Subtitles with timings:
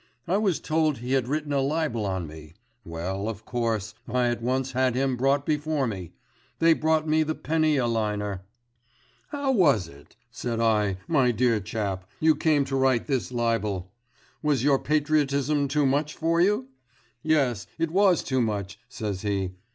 [0.27, 2.55] I was told he had written a libel on me.
[2.83, 6.13] Well, of course, I at once had him brought before me.
[6.57, 8.41] They brought me the penny a liner.
[9.29, 13.91] '"How was it," said I, "my dear chap, you came to write this libel?
[14.41, 16.69] Was your patriotism too much for you?"
[17.21, 19.51] "Yes, it was too much," says he.